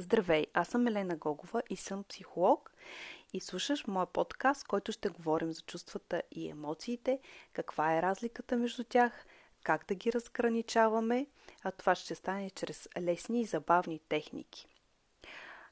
[0.00, 2.72] Здравей, аз съм Елена Гогова и съм психолог
[3.32, 7.20] и слушаш моя подкаст, който ще говорим за чувствата и емоциите,
[7.52, 9.26] каква е разликата между тях,
[9.62, 11.26] как да ги разграничаваме,
[11.62, 14.66] а това ще стане чрез лесни и забавни техники.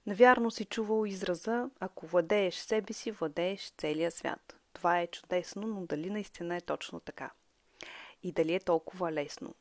[0.07, 4.57] Навярно си чувал израза, ако владееш себе си, владееш целия свят.
[4.73, 7.31] Това е чудесно, но дали наистина е точно така?
[8.23, 9.55] И дали е толкова лесно?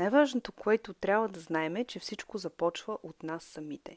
[0.00, 3.96] Най-важното, което трябва да знаем е, че всичко започва от нас самите.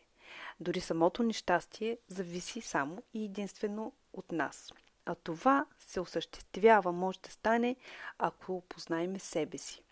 [0.59, 4.71] Дори самото нещастие зависи само и единствено от нас.
[5.05, 7.75] А това се осъществява, може да стане,
[8.17, 9.83] ако познаеме себе си.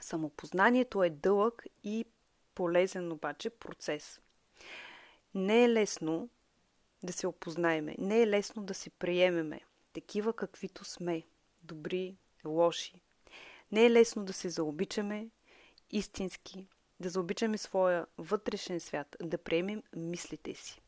[0.00, 2.04] Самопознанието е дълъг и
[2.54, 4.20] полезен обаче процес.
[5.34, 6.28] Не е лесно
[7.02, 9.60] да се опознаеме, не е лесно да се приемеме,
[9.92, 11.22] такива каквито сме,
[11.62, 13.00] добри, лоши,
[13.72, 15.28] не е лесно да се заобичаме
[15.90, 16.66] истински,
[17.00, 20.80] да заобичаме своя вътрешен свят, да приемем мислите си,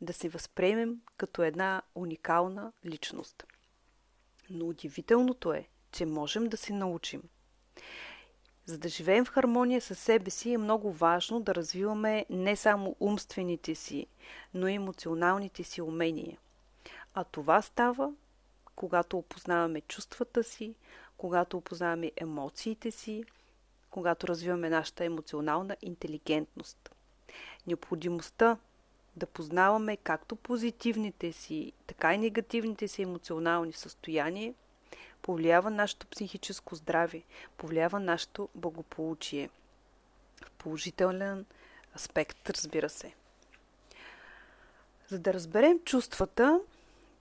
[0.00, 3.44] да се възприемем като една уникална личност.
[4.50, 7.22] Но удивителното е, че можем да се научим.
[8.66, 12.96] За да живеем в хармония със себе си е много важно да развиваме не само
[13.00, 14.06] умствените си,
[14.54, 16.38] но и емоционалните си умения.
[17.14, 18.12] А това става,
[18.76, 20.74] когато опознаваме чувствата си,
[21.22, 23.24] когато опознаваме емоциите си,
[23.90, 26.90] когато развиваме нашата емоционална интелигентност.
[27.66, 28.56] Необходимостта
[29.16, 34.54] да познаваме както позитивните си, така и негативните си емоционални състояния
[35.22, 37.22] повлиява нашето психическо здраве,
[37.56, 39.50] повлиява нашето благополучие.
[40.44, 41.46] В положителен
[41.96, 43.14] аспект, разбира се.
[45.08, 46.60] За да разберем чувствата,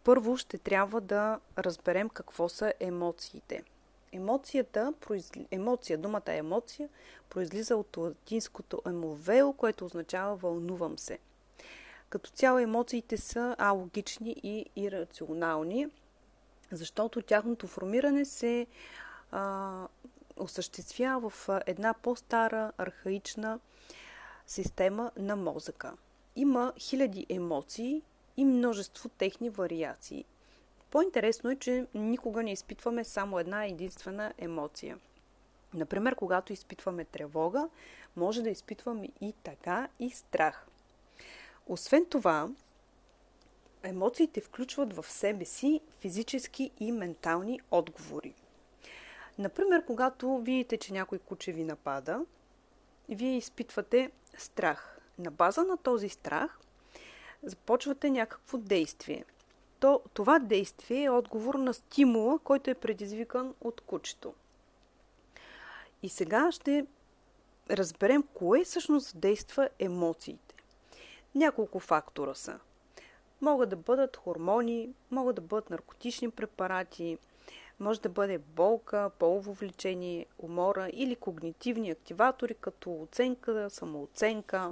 [0.04, 3.64] първо ще трябва да разберем какво са емоциите.
[4.12, 4.94] Емоцията,
[5.52, 6.90] емоция, думата емоция,
[7.30, 11.20] произлиза от латинското емовео, което означава вълнувам се.
[12.10, 15.88] Като цяло емоциите са алогични и ирационални,
[16.72, 18.68] защото тяхното формиране се
[19.32, 19.88] а,
[20.38, 23.60] осъществява в една по-стара, архаична
[24.48, 25.94] система на мозъка.
[26.36, 28.02] Има хиляди емоции
[28.38, 30.26] и множество техни вариации.
[30.92, 35.00] По-интересно е, че никога не изпитваме само една единствена емоция.
[35.74, 37.70] Например, когато изпитваме тревога,
[38.16, 40.68] може да изпитваме и така, и страх.
[41.68, 42.50] Освен това,
[43.84, 48.34] емоциите включват в себе си физически и ментални отговори.
[49.38, 52.26] Например, когато видите, че някой куче ви напада,
[53.10, 55.00] вие изпитвате страх.
[55.20, 56.60] На база на този страх
[57.44, 59.26] започвате някакво действие–
[59.82, 64.34] то това действие е отговор на стимула, който е предизвикан от кучето.
[66.04, 66.86] И сега ще
[67.72, 70.56] разберем кое всъщност действа емоциите.
[71.36, 72.60] Няколко фактора са.
[73.42, 77.18] Могат да бъдат хормони, могат да бъдат наркотични препарати,
[77.80, 84.72] може да бъде болка, полово влечение, умора или когнитивни активатори, като оценка, самооценка,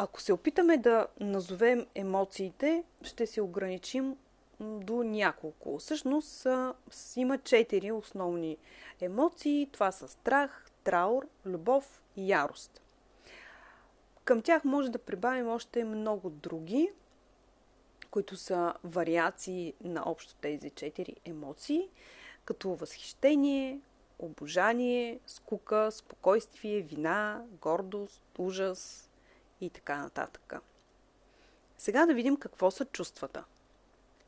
[0.00, 4.16] ако се опитаме да назовем емоциите, ще се ограничим
[4.60, 5.78] до няколко.
[5.78, 6.46] Всъщност
[7.16, 8.56] има четири основни
[9.00, 9.68] емоции.
[9.72, 12.82] Това са страх, траур, любов и ярост.
[14.24, 16.90] Към тях може да прибавим още много други,
[18.10, 21.88] които са вариации на общо тези четири емоции,
[22.44, 23.80] като възхищение,
[24.18, 29.07] обожание, скука, спокойствие, вина, гордост, ужас,
[29.60, 30.54] и така нататък.
[31.78, 33.44] Сега да видим какво са чувствата.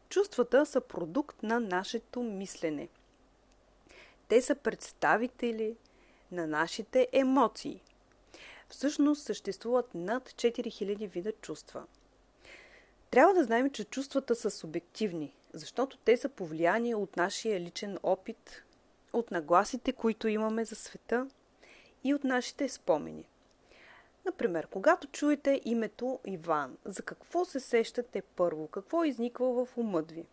[0.08, 2.88] Чувствата са продукт на нашето мислене.
[4.28, 5.76] Те са представители
[6.32, 7.82] на нашите емоции.
[8.68, 11.84] Всъщност съществуват над 4000 вида чувства.
[13.10, 18.62] Трябва да знаем, че чувствата са субективни, защото те са повлияни от нашия личен опит,
[19.12, 21.26] от нагласите, които имаме за света
[22.04, 23.28] и от нашите спомени.
[24.30, 28.68] Например, когато чуете името Иван, за какво се сещате първо?
[28.68, 30.24] Какво изниква в умът ви?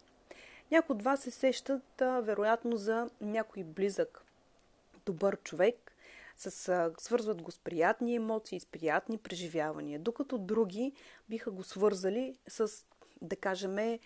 [0.72, 4.24] Някои от вас се сещат вероятно за някой близък,
[5.06, 5.96] добър човек,
[6.36, 10.94] с, свързват го с приятни емоции, с приятни преживявания, докато други
[11.30, 12.86] биха го свързали с,
[13.22, 14.00] да кажем,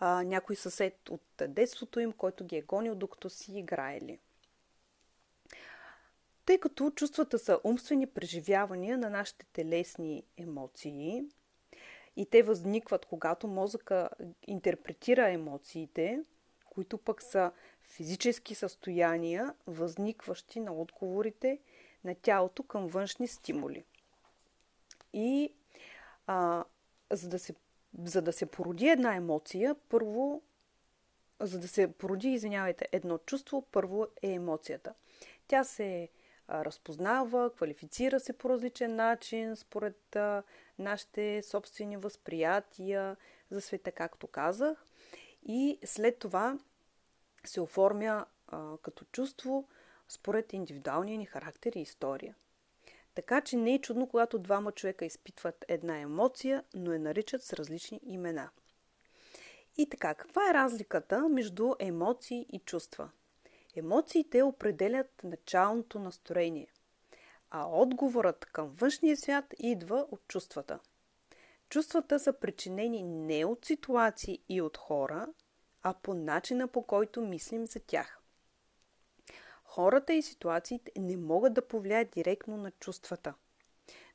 [0.00, 4.18] някой съсед от детството им, който ги е гонил, докато си играели
[6.46, 11.24] тъй като чувствата са умствени преживявания на нашите телесни емоции
[12.16, 14.08] и те възникват, когато мозъка
[14.46, 16.24] интерпретира емоциите,
[16.64, 17.52] които пък са
[17.82, 21.58] физически състояния, възникващи на отговорите
[22.04, 23.84] на тялото към външни стимули.
[25.12, 25.54] И
[26.26, 26.64] а,
[27.10, 27.54] за, да се,
[28.04, 30.42] за да се породи една емоция, първо,
[31.40, 34.94] за да се породи, извинявайте, едно чувство, първо е емоцията.
[35.48, 36.08] Тя се
[36.50, 40.16] разпознава, квалифицира се по различен начин, според
[40.78, 43.16] нашите собствени възприятия
[43.50, 44.84] за света, както казах.
[45.42, 46.58] И след това
[47.44, 49.68] се оформя а, като чувство
[50.08, 52.34] според индивидуалния ни характер и история.
[53.14, 57.52] Така че не е чудно, когато двама човека изпитват една емоция, но я наричат с
[57.52, 58.50] различни имена.
[59.78, 63.10] И така, каква е разликата между емоции и чувства?
[63.76, 66.72] Емоциите определят началното настроение,
[67.50, 70.78] а отговорът към външния свят идва от чувствата.
[71.68, 75.28] Чувствата са причинени не от ситуации и от хора,
[75.82, 78.20] а по начина по който мислим за тях.
[79.64, 83.34] Хората и ситуациите не могат да повлияят директно на чувствата,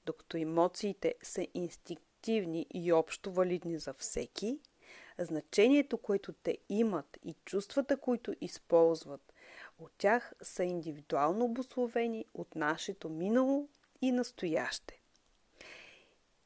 [0.05, 4.59] докато емоциите са инстинктивни и общо валидни за всеки,
[5.19, 9.31] значението, което те имат и чувствата, които използват
[9.81, 13.69] от тях са индивидуално обословени от нашето минало
[14.01, 15.01] и настояще.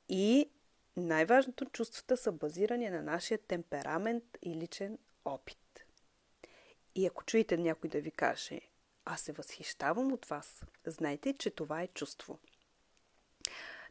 [0.10, 0.50] И
[0.98, 5.86] най-важното чувствата са базирани на нашия темперамент и личен опит.
[6.96, 8.62] И ако чуете някой да ви каже,
[9.06, 12.40] аз се възхищавам от вас, знайте, че това е чувство.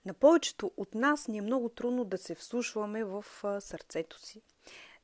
[0.07, 3.25] На повечето от нас ни е много трудно да се вслушваме в
[3.61, 4.43] сърцето си,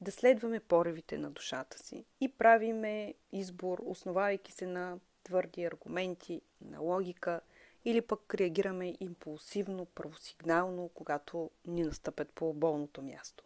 [0.00, 6.80] да следваме поревите на душата си и правиме избор, основавайки се на твърди аргументи, на
[6.80, 7.40] логика
[7.84, 13.44] или пък реагираме импулсивно, правосигнално, когато ни настъпят по болното място.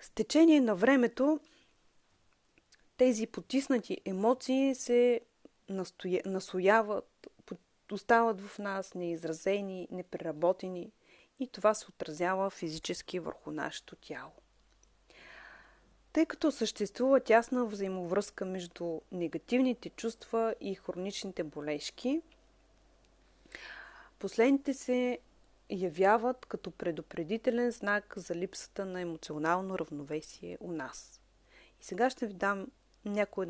[0.00, 1.40] С течение на времето
[2.96, 5.20] тези потиснати емоции се
[5.68, 6.22] настоя...
[6.26, 7.28] насояват,
[7.92, 10.92] остават в нас неизразени, непреработени
[11.40, 14.32] и това се отразява физически върху нашето тяло.
[16.18, 22.22] Тъй като съществува тясна взаимовръзка между негативните чувства и хроничните болешки,
[24.18, 25.18] последните се
[25.70, 31.20] явяват като предупредителен знак за липсата на емоционално равновесие у нас.
[31.80, 32.66] И сега ще ви дам
[33.04, 33.46] някой,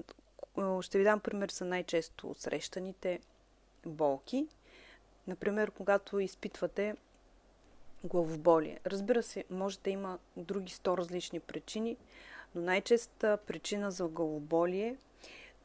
[0.80, 3.20] ще ви дам пример за най-често срещаните
[3.86, 4.46] болки.
[5.26, 6.96] Например, когато изпитвате
[8.04, 8.80] главоболие.
[8.86, 11.96] Разбира се, може да има други 100 различни причини,
[12.54, 14.96] но най-честа причина за главоболие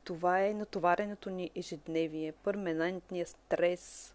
[0.03, 4.13] това е натоваренето ни ежедневие, перманентния стрес,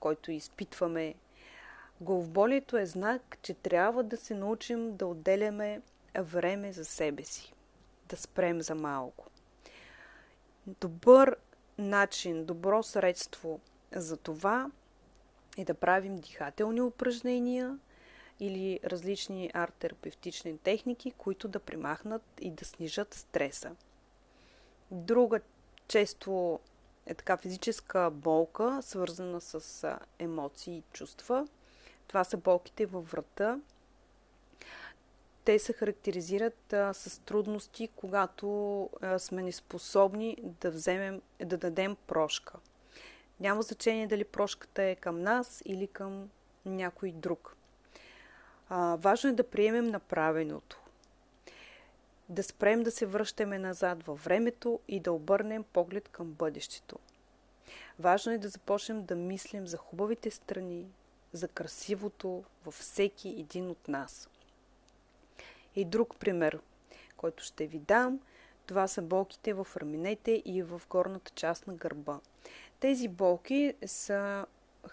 [0.00, 1.14] който изпитваме.
[2.00, 5.82] Главоболието е знак, че трябва да се научим да отделяме
[6.18, 7.54] време за себе си,
[8.08, 9.26] да спрем за малко.
[10.66, 11.36] Добър
[11.78, 13.60] начин, добро средство
[13.92, 14.70] за това
[15.58, 17.78] е да правим дихателни упражнения,
[18.40, 23.70] или различни арт-терапевтични техники, които да примахнат и да снижат стреса.
[24.90, 25.40] Друга
[25.88, 26.60] често
[27.06, 29.84] е така физическа болка, свързана с
[30.18, 31.48] емоции и чувства.
[32.08, 33.60] Това са болките във врата.
[35.44, 42.58] Те се характеризират а, с трудности, когато а, сме неспособни да вземем, да дадем прошка.
[43.40, 46.30] Няма значение дали прошката е към нас или към
[46.64, 47.57] някой друг.
[48.68, 50.80] А, важно е да приемем направеното.
[52.28, 56.98] Да спрем да се връщаме назад във времето и да обърнем поглед към бъдещето.
[57.98, 60.86] Важно е да започнем да мислим за хубавите страни,
[61.32, 64.28] за красивото във всеки един от нас.
[65.76, 66.58] И друг пример,
[67.16, 68.20] който ще ви дам,
[68.66, 72.20] това са болките в раменете и в горната част на гърба.
[72.80, 74.46] Тези болки са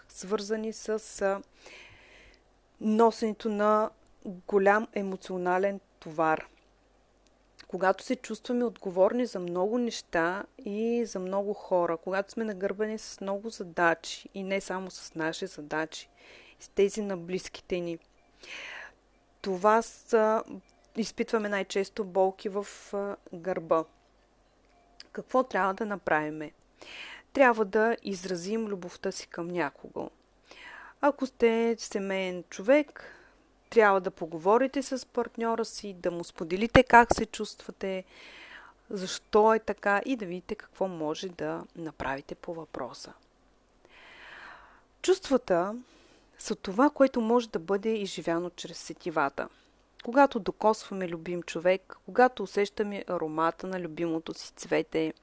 [0.08, 1.42] свързани с
[2.80, 3.90] носенето на
[4.24, 6.46] голям емоционален товар.
[7.68, 13.20] Когато се чувстваме отговорни за много неща и за много хора, когато сме нагърбени с
[13.20, 16.08] много задачи и не само с наши задачи,
[16.60, 17.98] с тези на близките ни.
[19.40, 20.44] Това са,
[20.96, 22.66] изпитваме най-често болки в
[23.34, 23.84] гърба.
[25.12, 26.50] Какво трябва да направим?
[27.32, 30.10] Трябва да изразим любовта си към някого.
[31.00, 33.12] Ако сте семейен човек,
[33.70, 38.04] трябва да поговорите с партньора си, да му споделите как се чувствате,
[38.90, 43.12] защо е така и да видите какво може да направите по въпроса.
[45.02, 45.74] Чувствата
[46.38, 49.48] са това, което може да бъде изживяно чрез сетивата.
[50.04, 55.14] Когато докосваме любим човек, когато усещаме аромата на любимото си цвете,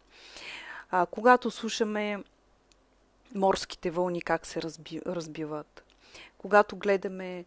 [1.12, 2.24] когато слушаме
[3.36, 5.84] морските вълни как се разби, разбиват.
[6.38, 7.46] когато гледаме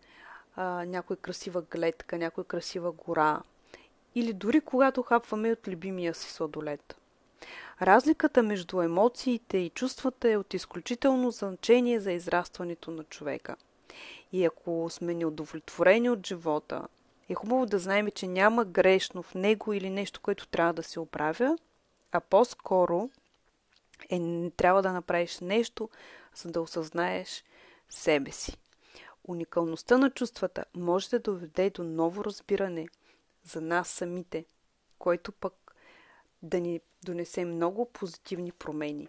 [0.57, 3.43] а, някоя красива гледка, някоя красива гора
[4.15, 6.97] или дори когато хапваме от любимия си сладолет.
[7.83, 13.57] Разликата между емоциите и чувствата е от изключително значение за израстването на човека.
[14.33, 16.89] И ако сме неудовлетворени от живота,
[17.29, 21.01] е хубаво да знаем, че няма грешно в него или нещо, което трябва да се
[21.01, 21.59] оправя,
[22.13, 23.11] а по-скоро
[24.11, 25.91] е, трябва да направиш нещо,
[26.35, 27.45] за да осъзнаеш
[27.89, 28.57] себе си.
[29.25, 32.89] Уникалността на чувствата може да доведе до ново разбиране
[33.45, 34.45] за нас самите,
[34.99, 35.75] който пък
[36.43, 39.09] да ни донесе много позитивни промени.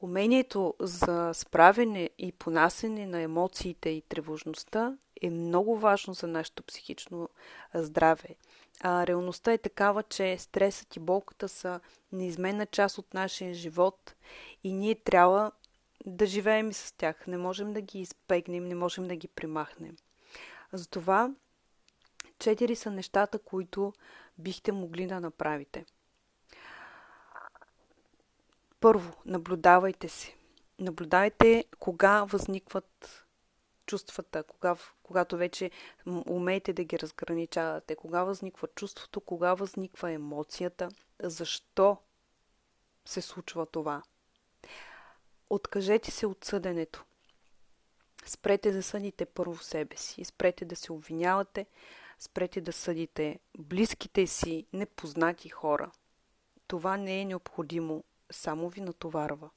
[0.00, 7.28] Умението за справяне и понасене на емоциите и тревожността е много важно за нашето психично
[7.74, 8.28] здраве.
[8.80, 11.80] А реалността е такава, че стресът и болката са
[12.12, 14.14] неизменна част от нашия живот
[14.64, 15.52] и ние трябва
[16.06, 17.26] да живеем и с тях.
[17.26, 19.96] Не можем да ги избегнем, не можем да ги примахнем.
[20.72, 21.30] Затова
[22.38, 23.92] четири са нещата, които
[24.38, 25.84] бихте могли да направите.
[28.80, 30.34] Първо, наблюдавайте се.
[30.78, 33.24] Наблюдайте кога възникват
[33.86, 35.70] чувствата, кога, когато вече
[36.28, 40.88] умеете да ги разграничавате, кога възниква чувството, кога възниква емоцията,
[41.22, 41.96] защо
[43.04, 44.02] се случва това.
[45.50, 47.04] Откажете се от съденето.
[48.26, 50.24] Спрете да съдите първо себе си.
[50.24, 51.66] Спрете да се обвинявате.
[52.18, 55.90] Спрете да съдите близките си, непознати хора.
[56.66, 58.04] Това не е необходимо.
[58.30, 59.50] Само ви натоварва.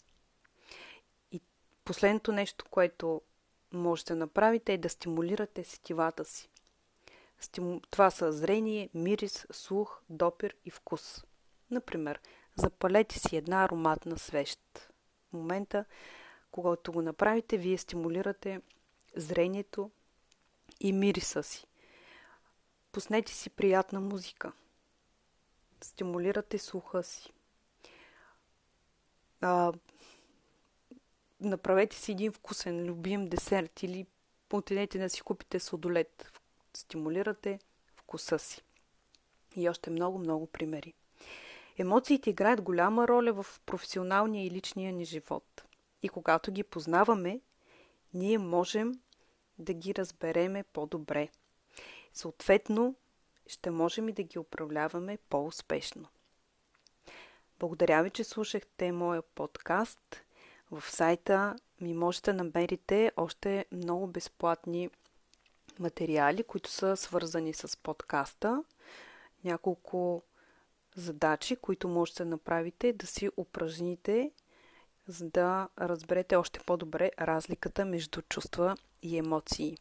[1.31, 1.41] И
[1.83, 3.21] последното нещо, което
[3.73, 6.49] можете да направите е да стимулирате сетивата си.
[7.89, 11.25] Това са зрение, мирис, слух, допир и вкус.
[11.71, 12.19] Например,
[12.55, 14.59] запалете си една ароматна свещ.
[15.29, 15.85] В момента,
[16.51, 18.61] когато го направите, вие стимулирате
[19.15, 19.91] зрението
[20.79, 21.65] и мириса си.
[22.91, 24.51] Пуснете си приятна музика.
[25.81, 27.33] Стимулирате слуха си.
[29.41, 29.73] А,
[31.45, 34.05] направете си един вкусен, любим десерт или
[34.53, 36.31] отидете да си купите сладолет.
[36.73, 37.59] Стимулирате
[37.95, 38.61] вкуса си.
[39.55, 40.93] И още много-много примери.
[41.77, 45.65] Емоциите играят голяма роля в професионалния и личния ни живот.
[46.03, 47.41] И когато ги познаваме,
[48.13, 48.91] ние можем
[49.59, 51.29] да ги разбереме по-добре.
[52.13, 52.95] Съответно,
[53.47, 56.07] ще можем и да ги управляваме по-успешно.
[57.59, 60.21] Благодаря ви, че слушахте моя подкаст.
[60.71, 64.89] В сайта ми можете да намерите още много безплатни
[65.79, 68.63] материали, които са свързани с подкаста.
[69.43, 70.23] Няколко
[70.95, 74.31] задачи, които можете да направите, да си упражните,
[75.07, 79.77] за да разберете още по-добре разликата между чувства и емоции.